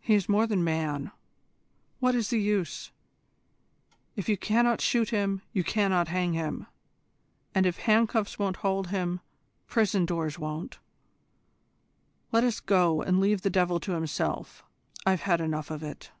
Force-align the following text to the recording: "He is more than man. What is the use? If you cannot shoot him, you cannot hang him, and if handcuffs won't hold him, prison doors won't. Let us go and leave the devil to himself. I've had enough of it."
"He 0.00 0.14
is 0.14 0.28
more 0.28 0.46
than 0.46 0.62
man. 0.62 1.10
What 1.98 2.14
is 2.14 2.28
the 2.30 2.38
use? 2.40 2.92
If 4.14 4.28
you 4.28 4.36
cannot 4.36 4.80
shoot 4.80 5.10
him, 5.10 5.42
you 5.52 5.64
cannot 5.64 6.06
hang 6.06 6.32
him, 6.34 6.68
and 7.52 7.66
if 7.66 7.78
handcuffs 7.78 8.38
won't 8.38 8.58
hold 8.58 8.90
him, 8.94 9.18
prison 9.66 10.06
doors 10.06 10.38
won't. 10.38 10.78
Let 12.30 12.44
us 12.44 12.60
go 12.60 13.02
and 13.02 13.18
leave 13.18 13.42
the 13.42 13.50
devil 13.50 13.80
to 13.80 13.94
himself. 13.94 14.62
I've 15.04 15.22
had 15.22 15.40
enough 15.40 15.72
of 15.72 15.82
it." 15.82 16.12